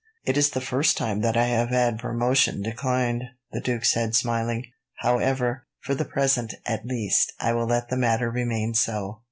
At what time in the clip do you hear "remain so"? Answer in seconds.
8.31-9.19